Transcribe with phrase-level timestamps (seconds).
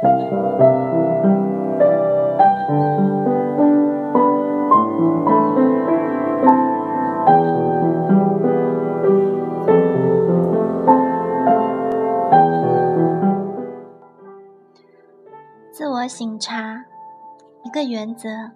[0.00, 0.06] 自
[15.86, 16.86] 我醒察，
[17.62, 18.52] 一个原则：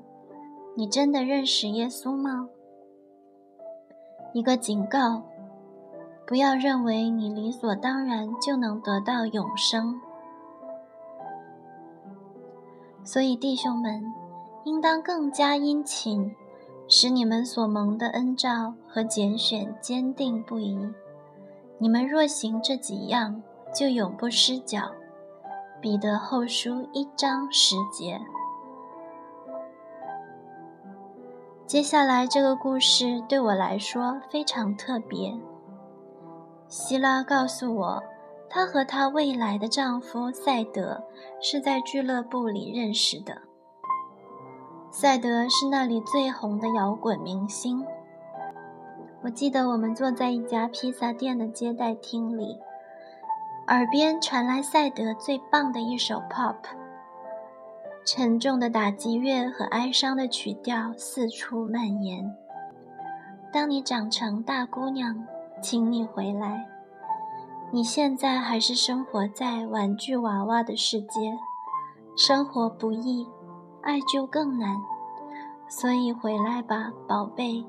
[0.74, 2.48] 你真的认识耶稣吗？
[4.32, 5.22] 一个警告：
[6.26, 10.00] 不要认为你理所当然就能得到永生。
[13.04, 14.02] 所以，弟兄们，
[14.64, 16.34] 应当更加殷勤，
[16.88, 20.78] 使你们所蒙的恩召和拣选坚定不移。
[21.78, 23.42] 你们若行这几样，
[23.74, 24.90] 就永不失脚。
[25.80, 28.18] 彼得后书一章十节。
[31.66, 35.36] 接下来这个故事对我来说非常特别。
[36.68, 38.02] 希拉告诉我，
[38.48, 41.02] 她和她未来的丈夫赛德
[41.40, 43.42] 是在俱乐部里认识的。
[44.90, 47.84] 赛德是那里最红的摇滚明星。
[49.22, 52.58] 我记得我们坐在一家披萨店的接待厅里。
[53.68, 56.56] 耳边传来赛德最棒的一首 pop，
[58.04, 62.30] 沉重的打击乐和哀伤的曲调四处蔓延。
[63.50, 65.26] 当你长成大姑娘，
[65.62, 66.68] 请你回来。
[67.74, 71.36] 你现在还是生活在玩具娃娃的世界，
[72.16, 73.26] 生活不易，
[73.82, 74.76] 爱就更难。
[75.68, 77.64] 所以回来吧，宝贝。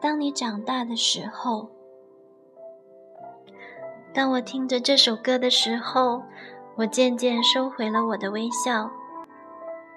[0.00, 1.68] 当你长大的时候。
[4.14, 6.22] 当我听着这首歌的时候，
[6.76, 8.92] 我渐渐收回了我的微笑，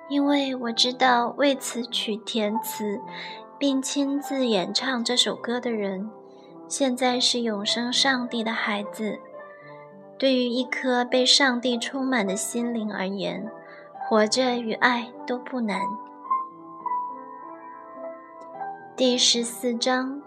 [0.09, 2.99] 因为我知道为此曲填词，
[3.59, 6.09] 并亲自演唱这首歌的人，
[6.67, 9.19] 现在是永生上帝的孩子。
[10.17, 13.51] 对于一颗被上帝充满的心灵而言，
[13.99, 15.81] 活着与爱都不难。
[18.95, 20.21] 第十四章，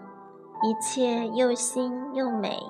[0.61, 2.61] 一切又新又美。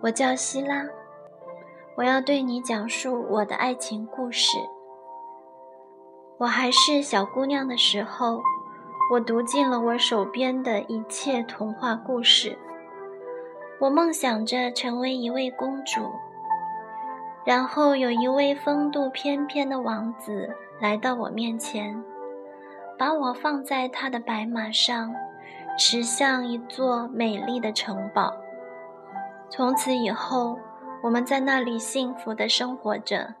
[0.00, 0.86] 我叫希拉，
[1.96, 4.56] 我要对你讲述我的爱情故事。
[6.38, 8.40] 我还是小姑娘的时候，
[9.12, 12.56] 我读尽了我手边的一切童话故事。
[13.80, 16.10] 我梦想着成为一位公主，
[17.44, 22.02] 然后有一位风度翩翩的王子来到我面前，
[22.98, 25.14] 把我放在他的白马上，
[25.78, 28.34] 驶向一座美丽的城堡。
[29.48, 30.58] 从此以后，
[31.00, 33.34] 我们在那里幸福的生活着。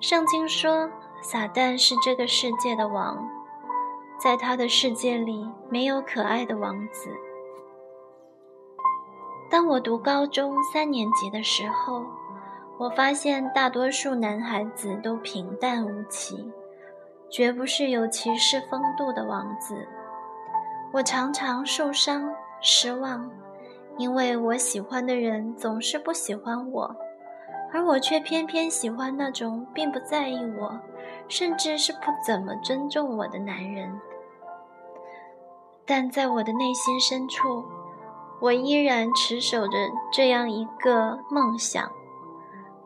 [0.00, 0.90] 圣经说，
[1.22, 3.24] 撒旦是这个世界的王，
[4.18, 7.08] 在他的世界里没有可爱的王子。
[9.52, 12.06] 当我读高中三年级的时候，
[12.78, 16.50] 我发现大多数男孩子都平淡无奇，
[17.28, 19.86] 绝不是有骑士风度的王子。
[20.90, 23.30] 我常常受伤、失望。
[23.98, 26.96] 因为我喜欢的人总是不喜欢我，
[27.74, 30.80] 而我却偏偏喜欢那种并不在意我，
[31.28, 34.00] 甚至是不怎么尊重我的男人。
[35.84, 37.62] 但在我的内心深处，
[38.42, 39.78] 我依然持守着
[40.12, 41.92] 这样一个梦想：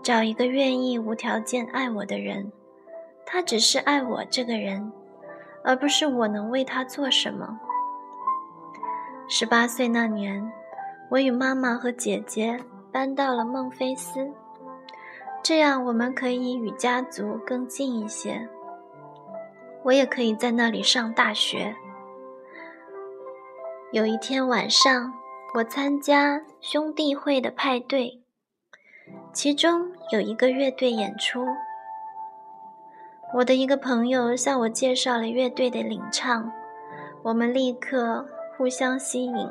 [0.02, 2.52] 找一个愿意无条件爱我的人。
[3.24, 4.92] 他只是爱我这个人，
[5.64, 7.58] 而不是我能为他做什么。
[9.28, 10.52] 十八岁那年。
[11.08, 12.58] 我与妈妈和姐姐
[12.90, 14.28] 搬到了孟菲斯，
[15.40, 18.48] 这样我们可以与家族更近一些。
[19.84, 21.76] 我也可以在那里上大学。
[23.92, 25.14] 有一天晚上，
[25.54, 28.20] 我参加兄弟会的派对，
[29.32, 31.46] 其中有一个乐队演出。
[33.34, 36.52] 我的一个朋友向我介绍了乐队的领唱，
[37.22, 38.26] 我们立刻
[38.56, 39.48] 互相吸引。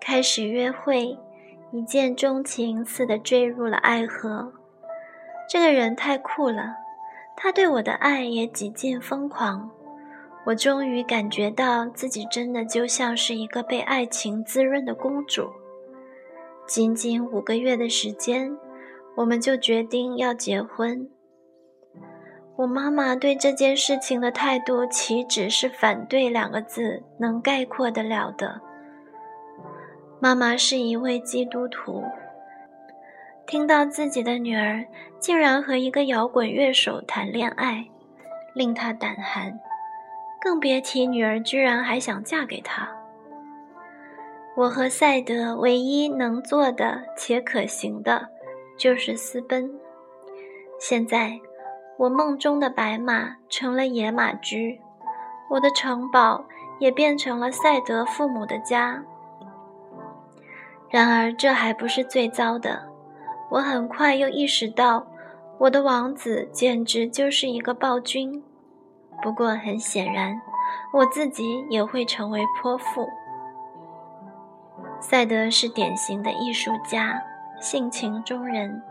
[0.00, 1.18] 开始约会，
[1.72, 4.52] 一见钟情似的坠入了爱河。
[5.48, 6.76] 这个人太酷了，
[7.36, 9.70] 他对我的爱也几近疯狂。
[10.46, 15.50] 我终于感觉到自己真的就像是一个被爱情滋润的公主。
[16.66, 18.56] 仅仅五个月的时间，
[19.16, 21.08] 我们就决定要结婚。
[22.56, 28.60] 我妈妈对这件事情的态度，岂止是反对两个字能概括得了的。
[30.20, 32.04] 妈妈是一位基督徒，
[33.46, 34.86] 听到自己的女儿
[35.18, 37.86] 竟然和一个摇滚乐手谈恋爱，
[38.54, 39.58] 令她胆寒，
[40.44, 42.86] 更别提女儿居然还想嫁给他。
[44.54, 48.28] 我和赛德唯一能做的且可行的，
[48.76, 49.70] 就是私奔。
[50.78, 51.40] 现在，
[51.96, 54.78] 我梦中的白马成了野马驹，
[55.48, 56.44] 我的城堡
[56.78, 59.02] 也变成了赛德父母的家。
[60.90, 62.86] 然而，这还不是最糟的。
[63.50, 65.06] 我很快又意识到，
[65.58, 68.44] 我的王子简直就是一个暴君。
[69.24, 70.38] 不过，很显然，
[70.92, 73.08] 我自己也会成为泼妇。
[75.00, 77.18] 赛德是典型的艺术家，
[77.58, 78.82] 性情中人，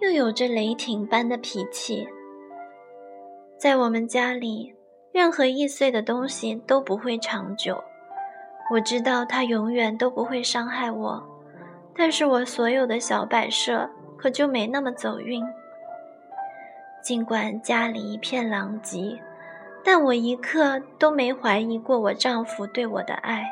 [0.00, 2.08] 又有着雷霆般的脾气。
[3.56, 4.74] 在我们家里，
[5.12, 7.80] 任何易碎的东西都不会长久。
[8.72, 11.22] 我知道他永远都不会伤害我，
[11.94, 13.88] 但是我所有的小摆设
[14.18, 15.40] 可就没那么走运。
[17.00, 19.20] 尽管家里一片狼藉，
[19.84, 23.44] 但我一刻都没怀疑过我丈夫对我的爱。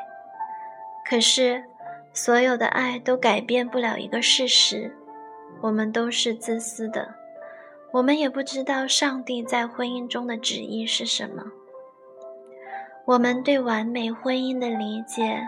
[1.05, 1.65] 可是，
[2.13, 4.95] 所有的爱都改变不了一个事实：
[5.61, 7.15] 我们都是自私的。
[7.91, 11.43] 我们也不知道上帝在婚姻中的旨意是什么。
[13.03, 15.41] 我们对完美婚姻的理解，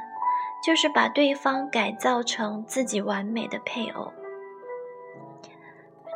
[0.66, 4.12] 就是把对方改造成自己完美的配偶。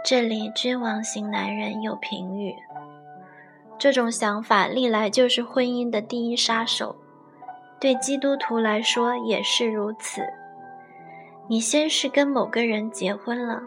[0.03, 2.53] 这里，君王型男人有评语。
[3.79, 6.95] 这种想法历来就是婚姻的第一杀手，
[7.79, 10.21] 对基督徒来说也是如此。
[11.47, 13.61] 你先是跟某个人结婚了，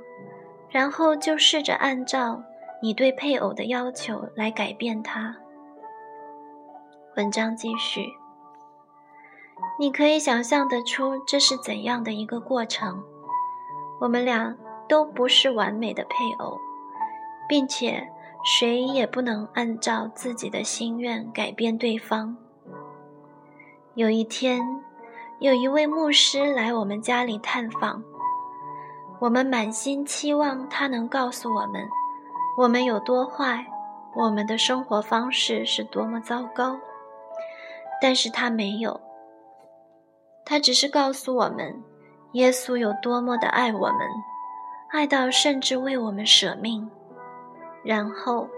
[0.69, 2.43] 然后就试着按照
[2.83, 5.37] 你对配偶的要求来改变他。
[7.17, 8.05] 文章继续，
[9.79, 13.03] 你可以想象得出这是怎样的一个过程。
[14.01, 14.57] 我们俩
[14.89, 16.59] 都不是完美的配偶，
[17.49, 18.11] 并且。
[18.43, 22.37] 谁也不能按照自己的心愿改变对方。
[23.95, 24.63] 有一天，
[25.41, 28.03] 有一位牧师来我们家里探访，
[29.19, 31.87] 我们满心期望他能告诉我们
[32.57, 33.67] 我们有多坏，
[34.17, 36.79] 我们的生活方式是多么糟糕。
[38.01, 38.99] 但是他没有，
[40.47, 41.83] 他只是告诉我们
[42.33, 43.99] 耶稣有多么的爱我们，
[44.91, 46.91] 爱到甚至为我们舍命。
[47.83, 48.49] 然后，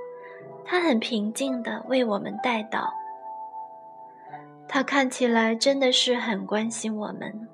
[0.65, 2.89] 他很平静地为我们带祷。
[4.69, 7.49] 他看起来真的是很关心我们。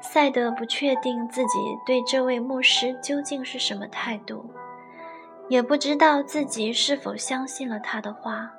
[0.00, 4.44] 赛德不确定自己对这位牧师究竟是什么态度，
[5.48, 8.52] 也不知道自己是否相信了他的话。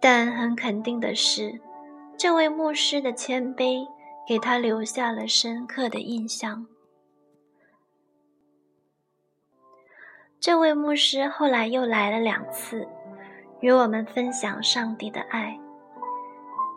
[0.00, 1.60] 但很肯定的是，
[2.16, 3.86] 这位牧师的谦卑
[4.26, 6.66] 给他留下了深刻的印象。
[10.38, 12.86] 这位牧师后来又来了两次，
[13.60, 15.58] 与我们分享上帝的爱。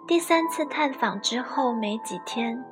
[0.08, 2.64] 第三次探访之后没几天，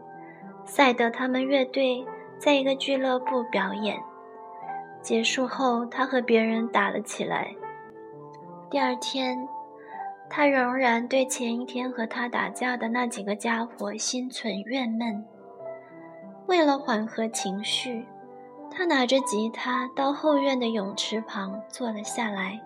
[0.66, 2.04] 赛德他们乐队
[2.40, 4.02] 在一个俱乐部表演，
[5.02, 7.54] 结束后他和别人打了起来。
[8.72, 9.38] 第二天，
[10.30, 15.24] 他仍然对前一天和他打架的那几个家伙心存怨闷。
[16.48, 18.06] 为了缓和情绪。
[18.70, 22.60] 他拿着吉他到后院的泳池旁坐了下来。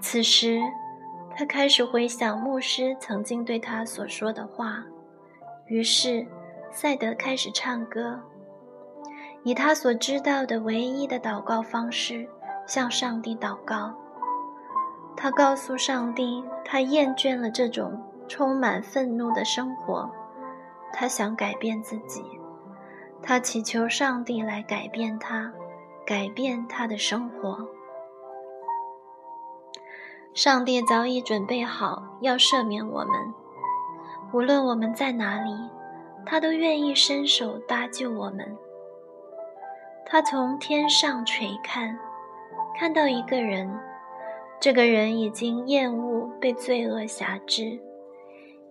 [0.00, 0.60] 此时，
[1.36, 4.82] 他开始回想牧师曾经对他所说的话。
[5.66, 6.26] 于是，
[6.72, 8.18] 赛德开始唱歌，
[9.44, 12.28] 以他所知道的唯一的祷告方式
[12.66, 13.94] 向上帝祷告。
[15.16, 20.10] 他告诉上帝，他厌倦了这种充满愤怒的生活，
[20.92, 22.39] 他想改变自己。
[23.22, 25.52] 他祈求上帝来改变他，
[26.06, 27.68] 改变他的生活。
[30.34, 33.34] 上帝早已准备好要赦免我们，
[34.32, 35.52] 无论我们在哪里，
[36.24, 38.56] 他都愿意伸手搭救我们。
[40.06, 41.98] 他从天上垂看，
[42.76, 43.70] 看到一个人，
[44.58, 47.78] 这个人已经厌恶被罪恶辖制，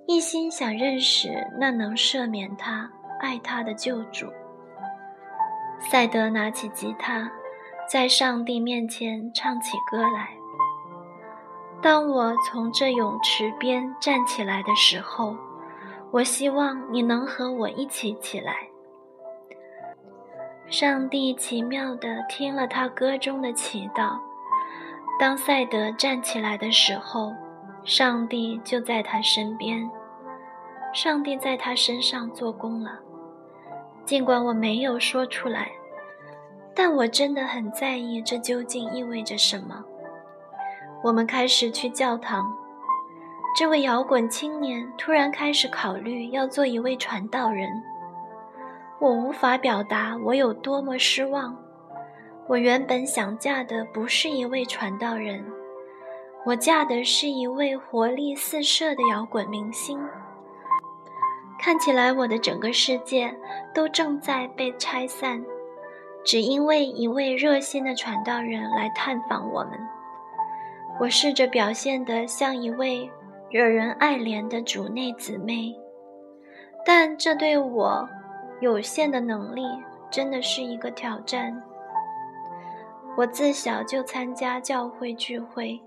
[0.06, 2.92] 一心想认识那能赦免他。
[3.22, 4.28] 爱他的救主，
[5.80, 7.32] 赛德拿起吉他，
[7.90, 10.30] 在上帝面前唱起歌来。
[11.82, 15.36] 当我从这泳池边站起来的时候，
[16.12, 18.68] 我希望你能和我一起起来。
[20.68, 24.20] 上帝奇妙地听了他歌中的祈祷。
[25.20, 27.34] 当赛德站起来的时候，
[27.84, 29.90] 上帝就在他身边。
[30.94, 33.00] 上帝在他身上做工了。
[34.10, 35.70] 尽管我没有说出来，
[36.74, 39.86] 但我真的很在意这究竟意味着什么。
[41.04, 42.52] 我们开始去教堂。
[43.56, 47.70] 这位摇滚青年突然开始考虑要做一位传道人。
[49.00, 51.56] 我无法表达我有多么失望。
[52.48, 55.46] 我原本想嫁的不是一位传道人，
[56.48, 60.00] 我嫁的是一位活力四射的摇滚明星。
[61.62, 63.36] 看起来我的整个世界
[63.74, 65.44] 都正在被拆散，
[66.24, 69.74] 只因为一位热心的传道人来探访我们。
[71.00, 73.12] 我试着表现得像一位
[73.50, 75.76] 惹人爱怜的主内姊妹，
[76.86, 78.08] 但这对我
[78.62, 79.64] 有限的能力
[80.10, 81.62] 真的是一个挑战。
[83.18, 85.80] 我自小就参加教会聚会，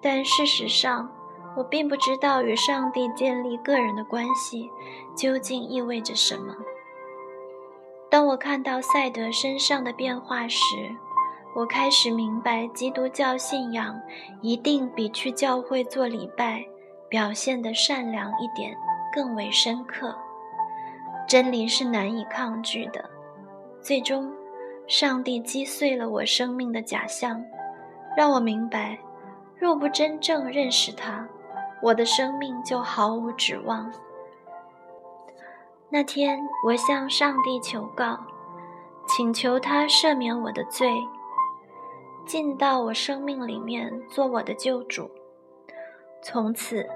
[0.00, 1.10] 但事实上。
[1.56, 4.70] 我并不知道与上帝建立个人的关系
[5.16, 6.54] 究竟意味着什么。
[8.10, 10.66] 当我看到赛德身上的变化时，
[11.54, 13.98] 我开始明白，基督教信仰
[14.42, 16.62] 一定比去教会做礼拜
[17.08, 18.76] 表现的善良一点
[19.12, 20.14] 更为深刻。
[21.26, 23.02] 真理是难以抗拒的。
[23.80, 24.30] 最终，
[24.86, 27.42] 上帝击碎了我生命的假象，
[28.16, 28.98] 让我明白，
[29.58, 31.26] 若不真正认识他。
[31.82, 33.92] 我的生命就毫无指望。
[35.88, 38.18] 那天，我向上帝求告，
[39.06, 40.90] 请求他赦免我的罪，
[42.26, 45.08] 进到我生命里面做我的救主。
[46.22, 46.88] 从此，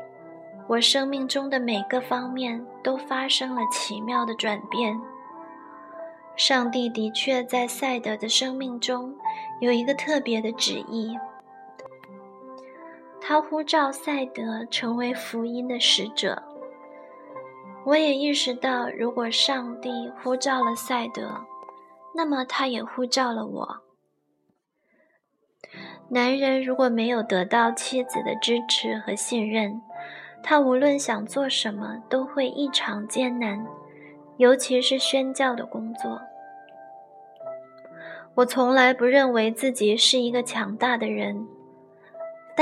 [0.67, 5.01] 我生命中的每个方面都发生了奇妙的转变。
[6.37, 9.15] 上帝的确在赛德的生命中
[9.61, 11.17] 有一个特别的旨意。
[13.21, 16.43] 他呼召赛德成为福音的使者。
[17.85, 19.91] 我也意识到，如果上帝
[20.23, 21.41] 呼召了赛德，
[22.15, 23.81] 那么他也呼召了我。
[26.09, 29.81] 男人如果没有得到妻子的支持和信任，
[30.43, 33.65] 他无论想做什么都会异常艰难，
[34.39, 36.21] 尤其是宣教的工作。
[38.35, 41.47] 我从来不认为自己是一个强大的人。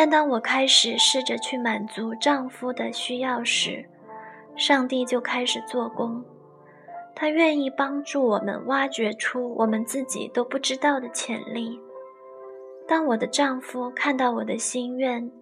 [0.00, 3.84] 但当我开始试着去满足丈夫的需要时，
[4.54, 6.24] 上帝就开始做工。
[7.16, 11.80] 他愿意帮助我们挖掘出我们自己都不知道的潜力。
[12.86, 15.32] 当我的丈夫看到我的心愿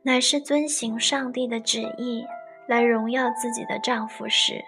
[0.00, 2.24] 乃是遵行上帝的旨意
[2.66, 4.64] 来荣耀自己的丈夫时，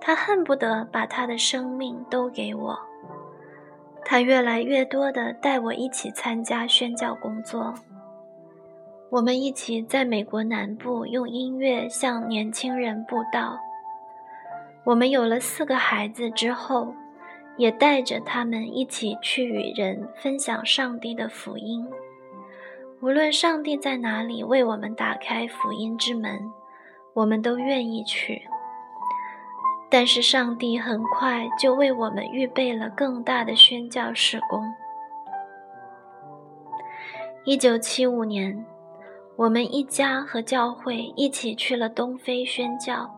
[0.00, 2.76] 他恨不得把他的生命都给我。
[4.04, 7.72] 他越来越多地带我一起参加宣教工作。
[9.14, 13.56] 我们一起在美国南部用音乐向年轻人布道。
[14.82, 16.92] 我们有了四个孩子之后，
[17.56, 21.88] 也带着他们一起去与人分享上帝的福音。
[23.00, 26.50] 无论上帝在哪里为我们打开福音之门，
[27.12, 28.42] 我们都愿意去。
[29.88, 34.74] 但是上帝很快就为我们预备了更大的宣教事工。
[37.44, 38.66] 一九七五年。
[39.36, 43.12] 我们一家和教会一起去了东非宣教。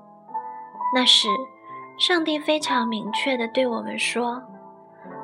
[0.94, 1.28] 那时，
[1.98, 4.42] 上帝非常明确地对我们说，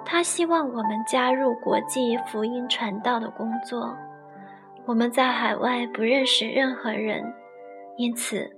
[0.05, 3.97] 他希望我们加入国际福音传道的工作。
[4.85, 7.25] 我们在海外不认识任何人，
[7.97, 8.55] 因此，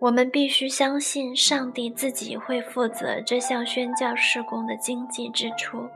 [0.00, 5.86] 我们必须相信上帝自己会负责这项宣教事工的经济支出。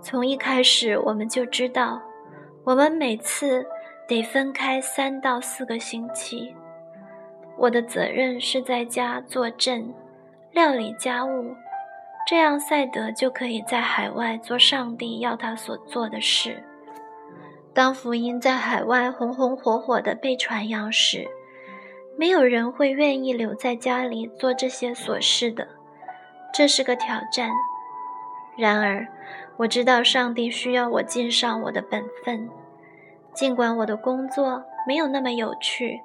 [0.00, 2.00] 从一开始，我们就知道，
[2.64, 3.66] 我们每次。
[4.06, 6.54] 得分开三到四个星期。
[7.56, 9.92] 我的责任是在家坐镇、
[10.52, 11.56] 料理家务，
[12.26, 16.62] 这样赛德就可以在海外做上帝要他所做的事。
[17.72, 21.26] 当福音在海外红红火火地被传扬时，
[22.16, 25.66] 没有人会愿意留在家里做这些琐事的，
[26.54, 27.50] 这是个挑战。
[28.56, 29.06] 然而，
[29.58, 32.48] 我知道上帝需要我尽上我的本分。
[33.36, 36.00] 尽管我的工作没有那么有趣，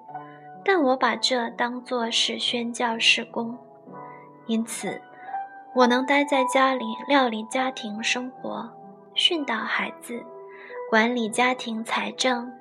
[0.66, 3.58] 但我把这当作是宣教事工，
[4.48, 5.02] 因此
[5.74, 8.70] 我能待在家里料理家庭生活、
[9.14, 10.22] 训导孩子、
[10.90, 12.52] 管理家庭财政、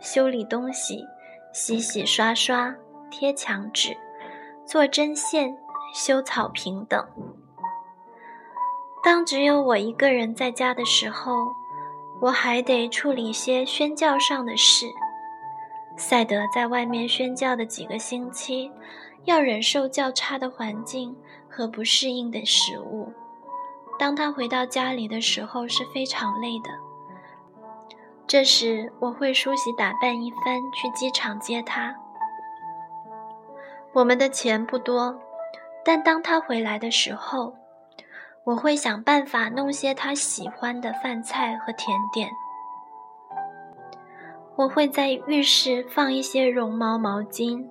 [0.00, 1.04] 修理东西、
[1.52, 2.74] 洗洗刷刷、
[3.08, 3.96] 贴墙纸、
[4.64, 5.56] 做针线、
[5.94, 7.06] 修草坪等。
[9.04, 11.32] 当只有我一个人在家的时候。
[12.20, 14.86] 我还得处理些宣教上的事。
[15.96, 18.70] 赛德在外面宣教的几个星期，
[19.24, 21.16] 要忍受较差的环境
[21.48, 23.12] 和不适应的食物。
[23.98, 26.70] 当他回到家里的时候是非常累的。
[28.26, 31.94] 这时我会梳洗打扮一番，去机场接他。
[33.92, 35.18] 我们的钱不多，
[35.84, 37.54] 但当他回来的时候，
[38.46, 42.30] 我会想办法弄些他喜欢的饭菜和甜点。
[44.54, 47.66] 我会在浴室放一些绒毛毛巾，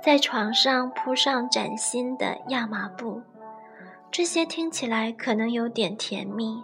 [0.00, 3.20] 在床上铺上崭新的亚麻布。
[4.08, 6.62] 这些听起来可能有点甜蜜，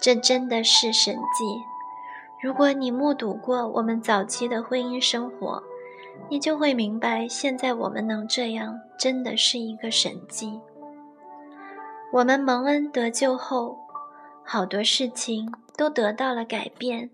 [0.00, 1.44] 这真的是神迹。
[2.42, 5.62] 如果你目睹过我们早期的婚姻生活，
[6.30, 10.58] 你就会明白，现在我们能这样，真的是一个神迹。
[12.16, 13.76] 我们蒙恩得救后，
[14.42, 17.10] 好多事情都得到了改变，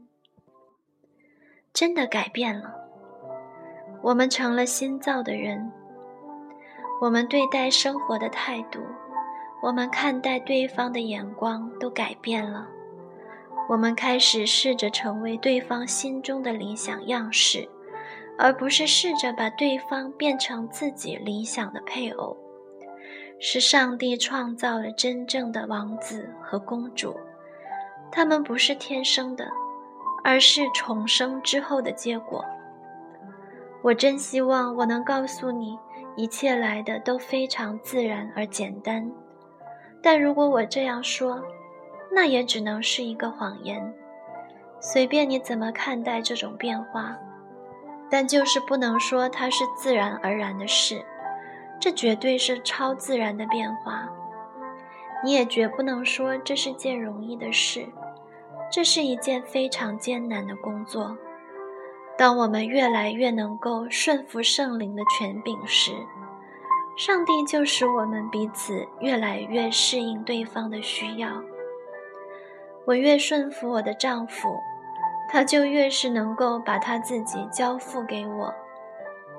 [1.73, 2.73] 真的改变了。
[4.01, 5.73] 我们成了新造的人，
[7.01, 8.79] 我们对待生活的态度，
[9.61, 12.69] 我们看待对方的眼光都改变了。
[13.69, 17.69] 我们开始试着成为对方心中的理想样式。
[18.39, 22.37] 而不是试着把对方变成自己理想的配偶，
[23.45, 27.19] 是上帝创造了真正的王子和公主，
[28.09, 29.51] 他们不是天生的，
[30.23, 32.45] 而是重生之后的结果。
[33.83, 35.77] 我真希望我能告诉你，
[36.15, 39.11] 一切来的都非常自然而简单，
[40.01, 41.43] 但如果我这样说，
[42.13, 43.93] 那也只能是一个谎言。
[44.79, 47.19] 随便你怎么看待这种变化。
[48.09, 51.03] 但就是不能说它是自然而然的事，
[51.83, 54.09] 这绝对是超自然的变化。
[55.25, 57.85] 你也绝不能说这是件容易的事，
[58.71, 61.19] 这是一件非常艰难的工作。
[62.17, 65.91] 当我们越来越能够顺服圣灵的权柄时，
[66.97, 71.29] 上帝就使我们彼此越来越适应对方的需要。
[72.85, 74.57] 我越顺服我的丈夫。
[75.29, 78.53] 他就越是能够把他自己交付给我。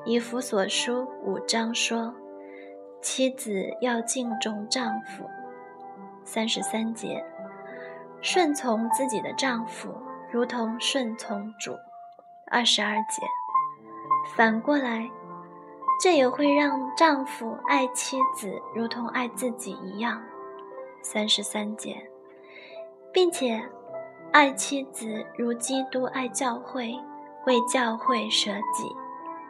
[0.06, 2.12] 以弗所书五章说
[3.04, 5.30] ：“妻子要敬重丈夫。”
[6.26, 7.24] 三十三节，
[8.22, 9.94] 顺从自己的丈夫，
[10.32, 11.76] 如同顺从主。
[12.50, 13.22] 二十二节，
[14.36, 15.08] 反过来，
[16.02, 20.20] 这也会让丈夫爱妻子，如同爱自己一样。
[21.04, 22.10] 三十三节，
[23.12, 23.62] 并且。
[24.32, 27.00] 爱妻子如基督爱教会，
[27.46, 28.92] 为教会舍己。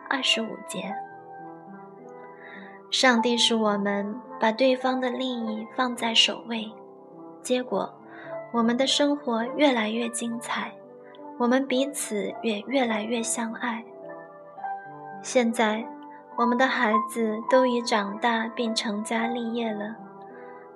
[0.10, 0.94] 二十五节，
[2.94, 6.72] 上帝使我们把对方的利益放在首位，
[7.42, 7.92] 结果，
[8.52, 10.72] 我们的生活越来越精彩，
[11.40, 13.84] 我们彼此也越来越相爱。
[15.24, 15.84] 现在，
[16.38, 19.96] 我们的孩子都已长大并成家立业了，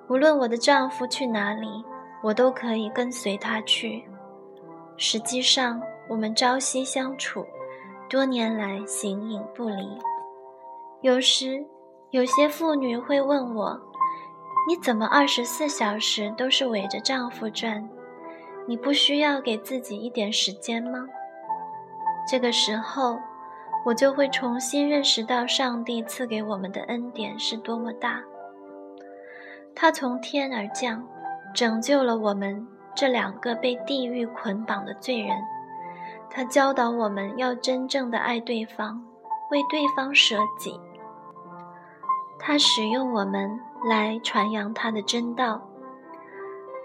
[0.08, 1.84] 无论我的丈夫去哪里。
[2.20, 4.04] 我都可以跟随他去。
[4.96, 7.46] 实际上，我们朝夕相处，
[8.10, 9.96] 多年来形影不离。
[11.00, 11.64] 有时，
[12.10, 13.80] 有些妇女会问我
[14.66, 17.88] ：“你怎么二十四小时都是围着丈夫转？
[18.66, 21.06] 你不需要给自己一点时间吗？”
[22.26, 23.18] 这个时候，
[23.84, 28.22] 我就会重新认识到上帝赐给我们的恩典是多么大。
[29.74, 31.06] 他从天而降。
[31.54, 35.30] 拯救了我们这两个被地狱捆绑的罪人，
[36.30, 39.02] 他教导我们要真正的爱对方，
[39.50, 40.78] 为对方舍己。
[42.38, 45.60] 他使用我们来传扬他的真道。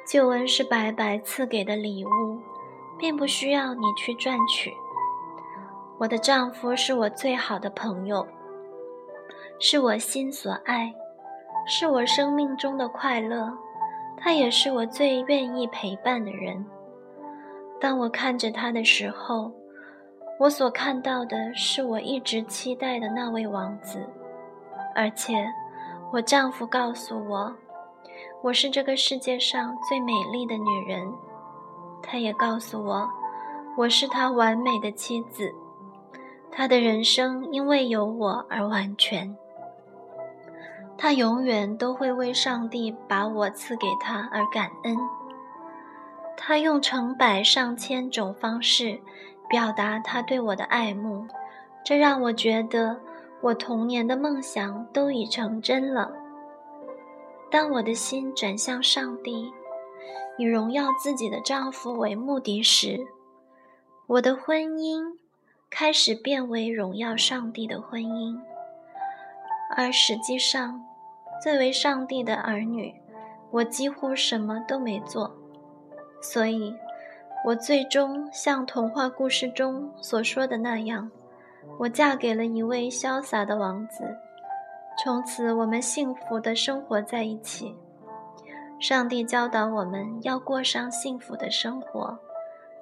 [0.06, 2.38] 救恩是白白赐给的礼物，
[2.98, 4.74] 并不需要你去赚取。
[5.98, 8.28] 我的丈夫是我最好的朋友，
[9.60, 10.94] 是我心所爱，
[11.66, 13.54] 是我生命中的快乐。
[14.18, 16.66] 他也是我最愿意陪伴的人。
[17.80, 19.52] 当我看着他的时候，
[20.40, 24.06] 我所看到的是我一直期待的那位王子。
[24.96, 25.46] 而且，
[26.12, 27.56] 我丈夫告诉我，
[28.42, 31.12] 我是这个世界上最美丽的女人。
[32.02, 33.10] 他也告诉我，
[33.78, 35.54] 我是他完美的妻子。
[36.52, 39.36] 他的人生因为有我而完全。
[40.96, 44.96] 他永远都会为上帝把我赐给他而感恩。
[46.38, 49.02] 他用成百上千种方式
[49.50, 51.26] 表达他对我的爱慕，
[51.84, 53.00] 这让我觉得
[53.44, 56.10] 我童年的梦想都已成真了。
[57.52, 59.52] 当我的心转向上帝，
[60.38, 63.06] 以荣耀自己的丈夫为目的时，
[64.08, 65.18] 我的婚姻
[65.70, 68.40] 开始变为荣耀上帝的婚姻。
[69.76, 70.82] 而实际上，
[71.44, 72.96] 作为上帝的儿女，
[73.52, 75.36] 我几乎什么都没做，
[76.22, 76.74] 所以，
[77.44, 81.12] 我最终像童话故事中所说的那样，
[81.80, 84.04] 我嫁给了一位潇洒的王子，
[85.04, 87.76] 从此我们幸福的生活在一起。
[88.80, 92.18] 上帝教导我们要过上幸福的生活，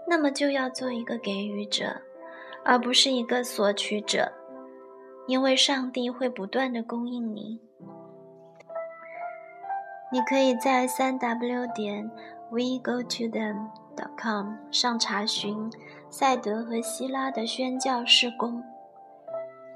[0.08, 1.96] 那么就要做一个给予者，
[2.66, 4.32] 而不是一个索取者，
[5.28, 7.62] 因为上帝会不断的供应你。
[10.12, 12.10] 你可以在三 w 点
[12.50, 15.72] we go to them dot com 上查询
[16.10, 18.62] 赛德和希拉的宣教事工。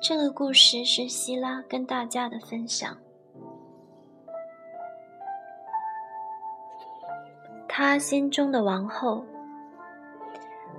[0.01, 2.95] 这个故事是希拉跟大家的分享。
[7.67, 9.25] 他心中的王后。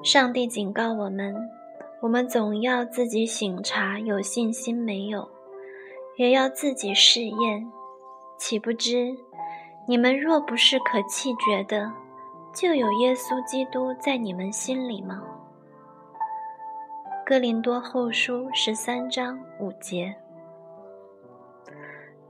[0.02, 1.34] 上帝警告我们：
[2.00, 5.28] 我们总要自己醒察，有信心没有，
[6.16, 7.68] 也要自己试验。
[8.38, 9.16] 岂不知，
[9.88, 11.90] 你们若不是可弃绝的，
[12.54, 15.22] 就有耶稣基督在你们心里吗？
[17.28, 20.14] 哥林多后书十三章五节。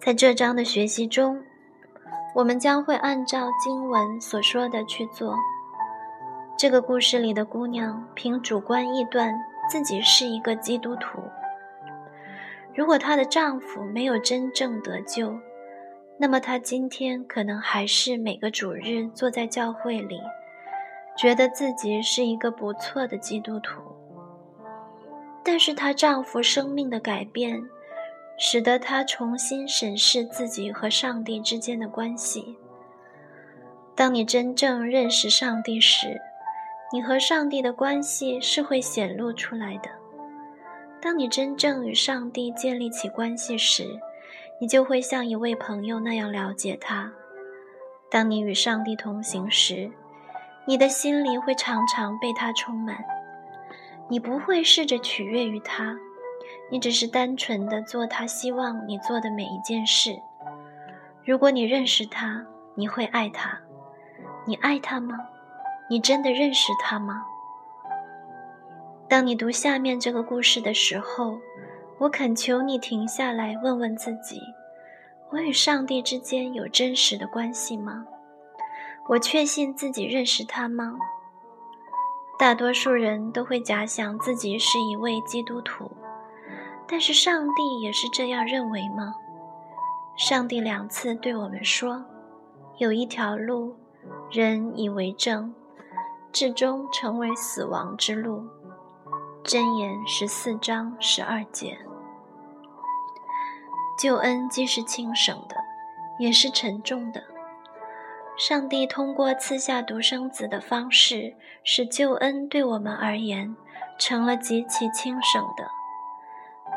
[0.01, 1.39] 在这章的学习中。
[2.35, 5.35] 我们将会按照经文所说的去做。
[6.59, 9.35] 这个故事里的姑娘凭主观臆断
[9.71, 11.21] 自己是一个基督徒。
[12.75, 15.39] 如果她的丈夫没有真正得救，
[16.19, 20.21] 那么她今天可能还是每个主日坐在教会里，
[21.19, 23.96] 觉得自己是一个不错的基督徒。
[25.47, 27.63] 但是她丈夫生命的改变。
[28.39, 32.55] 使得她重新审视自己和上帝之间的关系。
[33.95, 36.21] 当你真正认识上帝时，
[36.93, 39.89] 你和上帝的关系是会显露出来的。
[41.01, 43.99] 当你真正与上帝建立起关系时，
[44.61, 47.11] 你就会像一位朋友那样了解他。
[48.11, 49.91] 当你与上帝同行时，
[50.67, 52.99] 你的心里会常常被他充满。
[54.09, 55.97] 你不会试着取悦于他。
[56.71, 60.17] 你只是单纯的做他希望你做的每一件事。
[61.25, 63.59] 如果你认识他，你会爱他。
[64.45, 65.17] 你爱他吗？
[65.89, 67.25] 你真的认识他吗？
[69.09, 71.39] 当你读下面这个故事的时候，
[71.99, 74.41] 我恳求你停下来，问问自己：
[75.31, 78.05] 我与上帝之间有真实的关系吗？
[79.09, 80.99] 我确信自己认识他吗？
[82.39, 85.91] 大多数人都会假想自己是一位基督徒。
[86.89, 89.15] 但是上帝也是这样认为吗？
[90.17, 92.05] 上帝两次对我们说
[92.79, 93.75] ：“有一条路，
[94.31, 95.53] 人以为正，
[96.31, 98.47] 至终成为死亡之路。”
[99.43, 101.79] 箴言十四章十二节。
[103.99, 105.57] 救恩既是轻省的，
[106.19, 107.23] 也是沉重的。
[108.37, 113.57] 上帝通过赐下独生子的方式，使救恩对我们而言
[113.99, 115.65] 成了极其轻省的。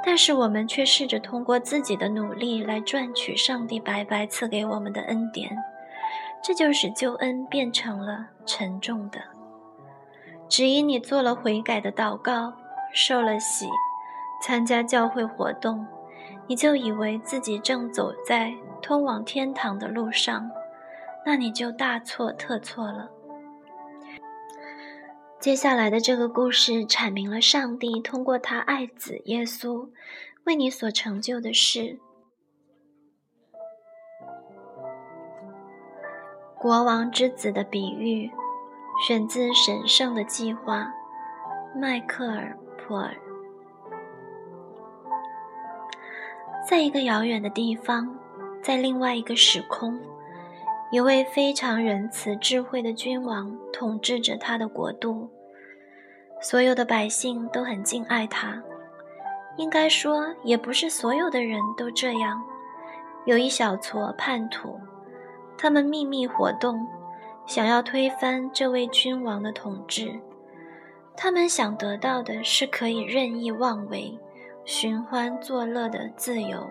[0.02, 5.58] 但是我们却试着通过自己的努力来赚取上帝白白赐给我们的恩典，
[6.42, 9.20] 这就使救恩变成了沉重的。
[10.48, 12.54] 只因你做了悔改的祷告，
[12.94, 13.68] 受了洗，
[14.42, 15.86] 参加教会活动，
[16.48, 20.50] 你就以为自己正走在通往天堂的路上，
[21.26, 23.10] 那你就大错特错了。
[25.40, 29.88] 接下来的这个故事阐明了上帝通过他爱子耶稣
[30.44, 32.00] 为你所成就的事。
[36.58, 38.30] 国王之子的比喻，
[39.08, 40.92] 选自《神圣的计划》，
[41.80, 43.16] 迈克尔·普尔。
[46.68, 48.14] 在一个遥远的地方，
[48.62, 49.98] 在另外一个时空，
[50.92, 55.30] 一位非常仁慈、智慧的君王统治着他的国度。
[56.42, 58.64] 所有的百姓都很敬爱他。
[59.58, 62.42] 应该说，也不是所有的人都这样。
[63.26, 64.80] 有一小撮叛徒，
[65.58, 66.88] 他们秘密活动，
[67.46, 70.20] 想要推翻这位君王的统治。
[71.18, 74.18] 他们想得到的是可以任意妄为、
[74.64, 76.66] 寻欢作乐的自由，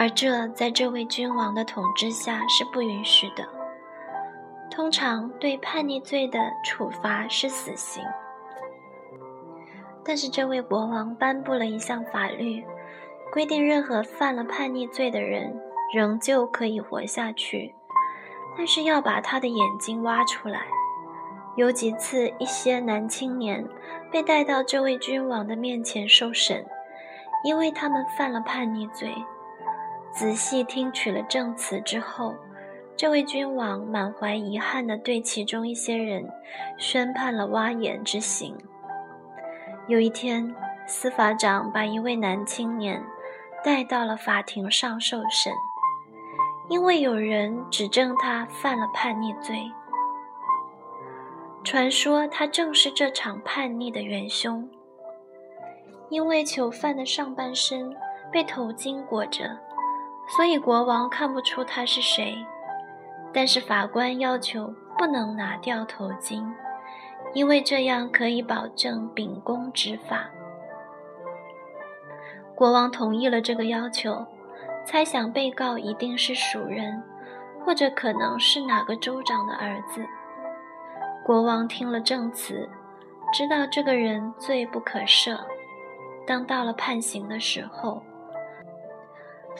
[0.00, 3.46] 而这在这位君王的统治下是不允许的。
[4.70, 8.02] 通常对叛逆罪的处罚是死刑，
[10.02, 12.64] 但是这位国王颁布了一项法律，
[13.30, 15.60] 规定任何犯了叛逆罪的人
[15.92, 17.74] 仍旧可以活下去，
[18.56, 20.62] 但是要把他的眼睛挖出来。
[21.56, 23.68] 有几次，一些男青年
[24.10, 26.64] 被带到这位君王的面前受审，
[27.44, 29.14] 因为他们犯了叛逆罪。
[30.12, 32.34] 仔细听取了证词之后。
[32.96, 36.30] 这位君王满怀遗憾地对其中一些人
[36.76, 38.54] 宣判了挖眼之刑。
[39.88, 40.54] 有一天，
[40.86, 43.02] 司法长把一位男青年
[43.64, 45.50] 带到了法庭上受审，
[46.68, 49.72] 因为有人指证他犯了叛逆罪。
[51.64, 54.68] 传说他正是这场叛逆的元凶，
[56.10, 57.96] 因为囚犯的上半身
[58.30, 59.58] 被头巾裹着，
[60.36, 62.44] 所以国王看不出他是谁。
[63.32, 66.44] 但是法官要求不能拿掉头巾，
[67.32, 70.30] 因为这样可以保证秉公执法。
[72.56, 74.26] 国王同意了这个要求，
[74.84, 77.02] 猜想被告一定是属人，
[77.64, 80.04] 或者可能是哪个州长的儿子。
[81.24, 82.68] 国王听了证词，
[83.32, 85.38] 知道这个人罪不可赦。
[86.26, 88.02] 当到了判刑的时候，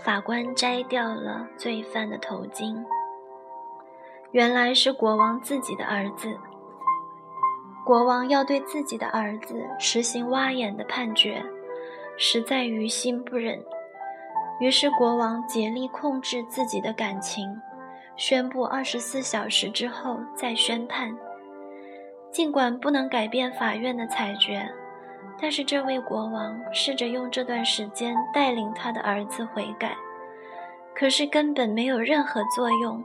[0.04, 2.84] 法官摘掉了罪犯的头巾。
[4.32, 6.36] 原来是国王自己的儿子。
[7.84, 11.42] 国王要对自己的儿子实行挖眼的判决，
[12.16, 13.64] 实在于心不忍。
[14.60, 17.60] 于是国王竭力控制自己的感情，
[18.16, 21.16] 宣布二十四小时之后再宣判。
[22.30, 24.70] 尽管不能改变法院的裁决，
[25.40, 29.96] 但是这位国王试着用这段时间带领他的儿子悔改，
[30.94, 33.02] 可是根本没有任何作用。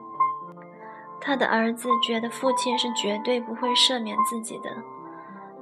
[1.22, 4.70] 他的儿子觉得父亲是绝对不会赦免自己的，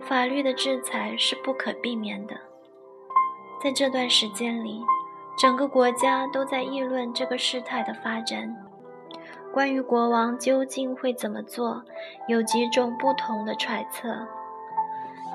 [0.02, 2.36] 法律的制裁是不可避免的。
[3.62, 4.84] 在这段时间里，
[5.38, 8.54] 整个国家都在议论这个事态的发展。
[9.54, 11.84] 关于国王究竟会怎么做，
[12.28, 14.28] 有几种不同的揣测。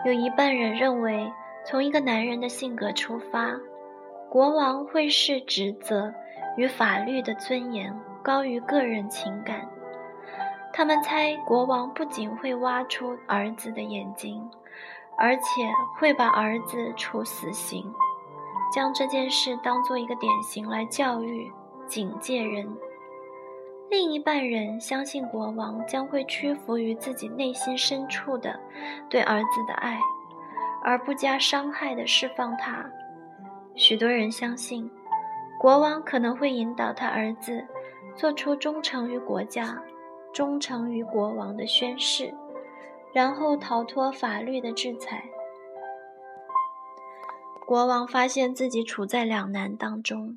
[0.05, 1.31] 有一半人认为，
[1.67, 3.55] 从一个男人的性格出发，
[4.31, 6.13] 国王会视职责
[6.57, 9.69] 与法律的尊严高于个人情感。
[10.73, 14.49] 他们猜，国王不仅会挖出儿子的眼睛，
[15.19, 15.43] 而且
[15.99, 17.85] 会把儿子处死刑，
[18.73, 21.51] 将这件事当做一个典型来教育、
[21.87, 22.69] 警戒人。
[23.91, 28.59] 另一半人相信，国王将会屈服于自己内心深处的
[29.09, 29.99] 对儿子的爱，
[30.83, 32.85] 而不加伤害地释放他。
[33.75, 34.91] 许多人相信，
[35.59, 37.67] 国王可能会引导他儿子
[38.15, 39.83] 做出忠诚于国家。
[40.31, 42.33] 忠诚于国王的宣誓，
[43.13, 45.25] 然后逃脱法律的制裁。
[47.67, 50.37] 国王发现自己处在两难当中，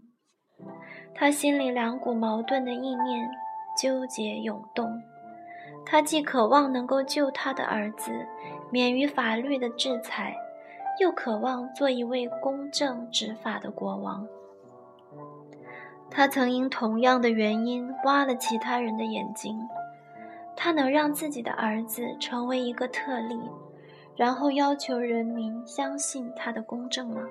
[1.21, 3.29] 他心里两股矛盾的意念
[3.77, 4.99] 纠结涌动。
[5.85, 8.11] 他既渴望能够救他的儿子
[8.71, 10.35] 免于法律的制裁，
[10.99, 14.27] 又渴望做一位公正执法的国王。
[16.09, 19.59] 他曾因同样的原因挖了其他人的眼睛。
[20.55, 23.39] 他能让自己的儿子成为一个特例，
[24.15, 27.21] 然后要求人民相信他的公正吗？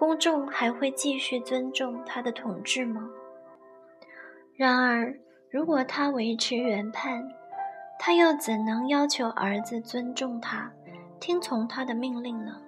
[0.00, 3.06] 公众还会继续尊重他的统治吗？
[4.56, 5.14] 然而，
[5.50, 7.28] 如果他维持原判，
[7.98, 10.72] 他又怎能要求儿子尊重他、
[11.20, 12.62] 听从他的命令呢？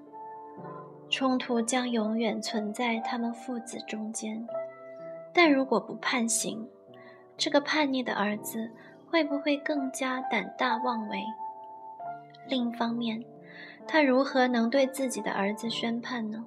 [1.08, 4.46] 冲突将永远存在他们父子中间。
[5.32, 6.68] 但如果不判刑，
[7.38, 8.70] 这个叛逆的儿子。
[9.12, 11.22] 会不会更加胆大妄为？
[12.48, 13.22] 另一方面，
[13.86, 16.46] 他如何能对自己的儿子宣判呢？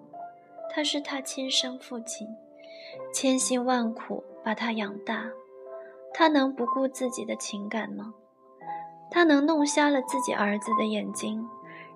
[0.69, 2.28] 他是他亲生父亲，
[3.13, 5.25] 千辛万苦把他养大，
[6.13, 8.13] 他能不顾自己的情感吗？
[9.10, 11.47] 他能弄瞎了自己儿子的眼睛，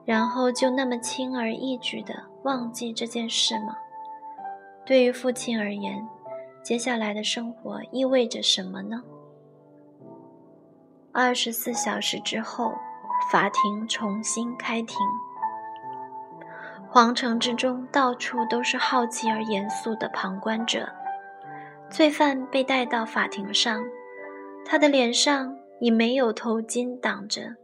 [0.05, 3.75] 然后就那么轻而易举地忘记这件事吗？
[4.86, 6.08] 对于父亲而言，
[6.63, 9.03] 接下来的生活意味着什么呢？
[11.12, 12.71] 二十四小时之后，
[13.32, 14.97] 法庭重新开庭。
[16.91, 20.89] 皇城之中到处都是好奇而严肃的旁观者。
[21.88, 23.84] 罪犯被带到法庭上，
[24.65, 27.56] 他的脸上已没有头巾挡着，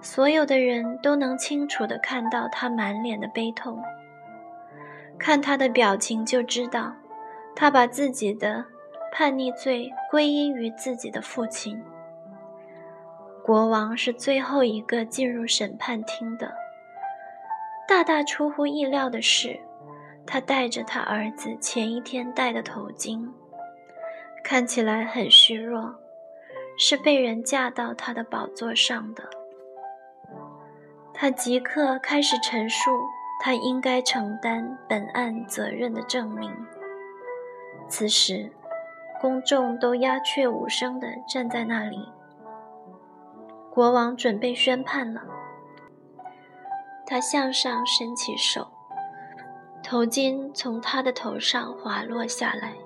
[0.00, 3.82] 所有的人都能清楚地看到他满脸的悲痛。
[5.18, 6.94] 看他的表情就知道，
[7.56, 8.64] 他把自己的
[9.12, 11.82] 叛逆罪归因于自己的父亲。
[13.44, 16.52] 国王是最后一个进入审判厅的。
[17.90, 19.58] 大大出乎意料的是，
[20.24, 23.28] 他戴着他儿子前一天戴的头巾，
[24.44, 25.96] 看起来很虚弱，
[26.78, 29.24] 是被人架到他的宝座上的。
[31.12, 32.92] 他即刻开始陈述
[33.40, 36.48] 他应该承担本案责任的证明。
[37.88, 38.52] 此时，
[39.20, 42.08] 公众都鸦雀无声地站在那里。
[43.68, 45.22] 国王准备宣判了，
[47.10, 48.68] 他向上伸起手，
[49.82, 52.76] 头巾从他的头上滑落下来，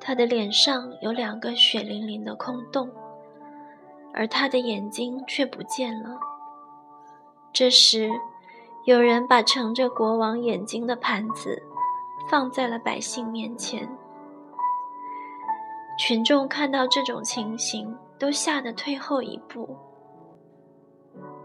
[0.00, 2.90] 他的脸上有两个血淋淋的空洞，
[4.12, 6.18] 而他的眼睛却不见了。
[7.52, 8.10] 这时，
[8.84, 11.62] 有人把盛着国王眼睛的盘子
[12.28, 13.88] 放在了百姓面前。
[15.96, 19.78] 群众看到这种情形，都吓得退后一步。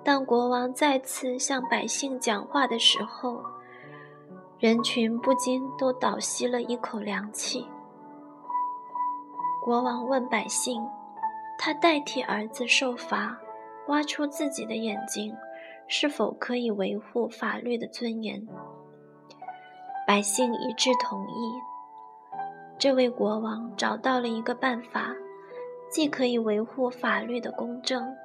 [0.04, 3.44] 当国王再次向百姓讲话的时候，
[4.58, 7.68] 人群不禁都倒吸了一口凉气。
[9.64, 10.82] 国王问百姓
[11.60, 13.38] ：“他代替儿子受罚，
[13.88, 15.36] 挖出自己的眼睛，
[15.88, 18.48] 是否可以维护法律的尊严？”
[20.08, 21.54] 百姓一致同意。
[22.80, 25.14] 这位国王找到了一个办法，
[25.92, 28.16] 既可以维护法律的公正，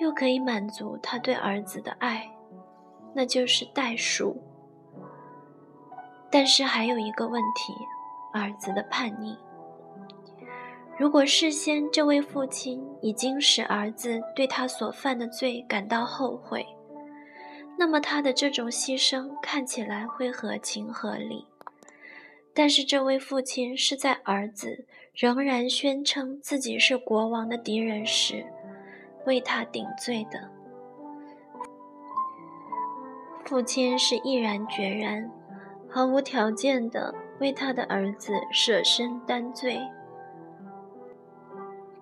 [0.00, 2.30] 又可以满足他对儿子的爱，
[3.14, 4.42] 那就是代赎。
[6.30, 7.74] 但是还有一个问题，
[8.32, 9.36] 儿子的叛逆。
[10.98, 16.66] 如果事先这位父亲已经使儿子对他所犯的罪感到后悔，
[17.78, 21.46] 那么他的这种牺牲看起来会合情合理。
[22.54, 28.44] 但是，这位父亲是在儿子仍然宣称自己是国王的敌人时，
[29.26, 30.48] 为他顶罪的。
[33.44, 35.30] 父亲是毅然决然、
[35.88, 39.80] 毫无条件的为他的儿子舍身担罪。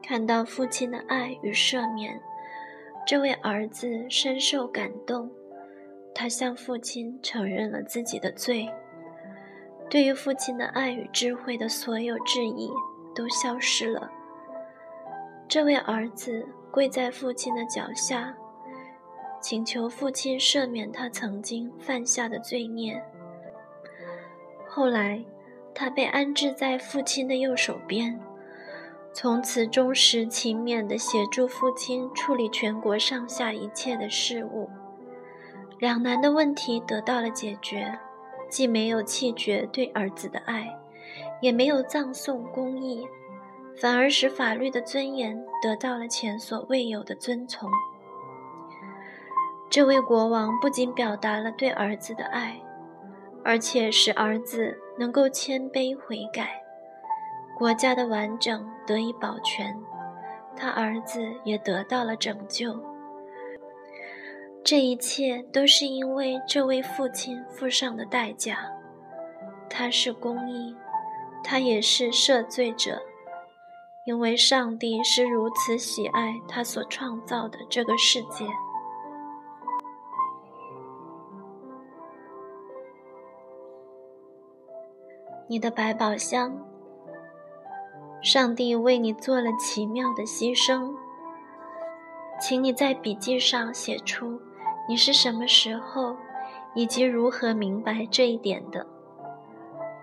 [0.03, 2.21] 看到父亲的爱与赦免，
[3.07, 5.31] 这位儿子深受感动，
[6.15, 8.69] 他向父亲承认了自己的罪。
[9.89, 12.71] 对于父亲的爱与智慧的所有质疑
[13.13, 14.09] 都消失了。
[15.49, 18.35] 这位儿子跪在父亲的脚下，
[19.41, 23.03] 请求父亲赦免他曾经犯下的罪孽。
[24.67, 25.25] 后来，
[25.75, 28.19] 他被安置在父亲的右手边，
[29.13, 34.69] 从此忠实勤勉地协助父亲处理全国上下一切的事务。
[35.79, 37.99] 两难的问题得到了解决。
[38.51, 40.77] 既没有弃绝对儿子的爱，
[41.41, 43.07] 也没有葬送公义，
[43.81, 47.71] 反而使法律的尊严得到了前所未有的尊崇。
[49.71, 52.61] 这位国王不仅表达了对儿子的爱，
[53.43, 56.61] 而且使儿子能够谦卑悔改，
[57.57, 59.75] 国家的完整得以保全，
[60.55, 62.79] 他儿子也得到了拯救。
[64.63, 68.59] 这一切都是因为这位父亲付上的代价。
[69.71, 70.77] 他是公义，
[71.43, 73.01] 他也是赦罪者，
[74.05, 78.47] 因为上帝是如此喜爱他所创造的这个世界。
[85.47, 86.57] 你的百宝箱，
[88.23, 90.95] 上帝为你做了奇妙的牺牲，
[92.41, 94.41] 请你在笔记上写出。
[94.89, 96.17] 你是什么时候
[96.75, 98.87] 以及如何明白这一点的？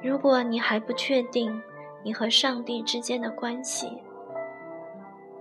[0.04, 1.62] 如果你还不确定
[2.04, 4.02] 你和上帝之间的关系，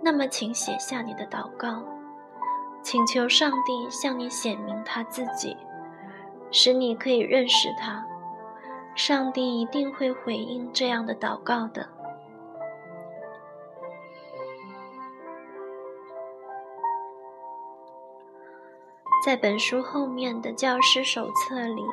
[0.03, 1.85] 那么请写下你的祷告，
[2.83, 5.57] 请求上帝向你显明他自己，
[6.51, 8.05] 使你可以认识他。
[8.95, 11.89] 上帝一定会回应这样的祷告的。
[19.25, 21.85] 在本书后面的教师手册里，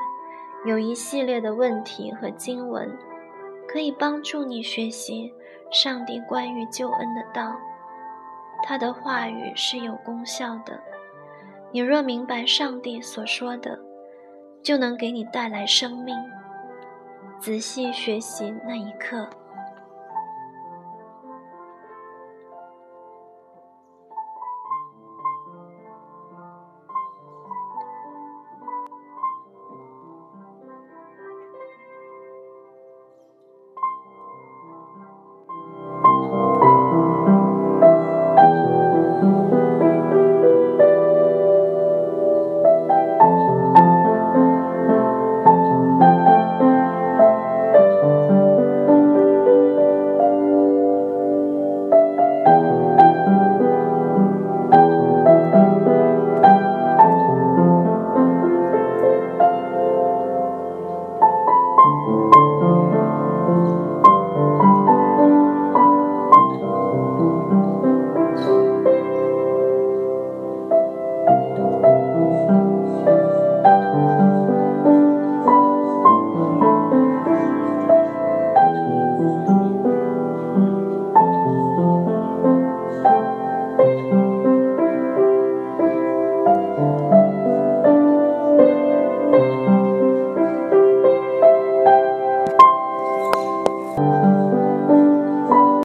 [0.66, 2.96] 有一系列的问题和经文，
[3.74, 5.34] 可以帮助你学习
[5.72, 7.56] 上帝关于救恩的道。
[8.62, 10.80] 他的话语是有功效的。
[11.72, 13.80] 你若明白上帝所说的，
[14.62, 16.16] 就能给你带来生命。
[17.40, 19.28] 仔细学习那一刻。